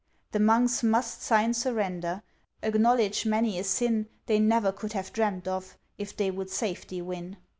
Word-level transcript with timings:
The 0.31 0.39
Monks 0.39 0.81
must 0.81 1.21
sign 1.21 1.53
surrender, 1.53 2.23
Acknowledge 2.63 3.23
many 3.27 3.59
a 3.59 3.63
sin 3.63 4.07
They 4.25 4.39
never 4.39 4.71
could 4.71 4.93
have 4.93 5.13
dreamt 5.13 5.47
of, 5.47 5.77
If 5.99 6.17
they 6.17 6.31
would 6.31 6.49
safety 6.49 7.03
win. 7.03 7.37